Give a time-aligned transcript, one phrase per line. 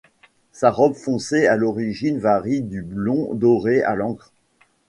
[0.51, 4.31] Sa robe foncée à l'origine varie du blond doré à l'ambre.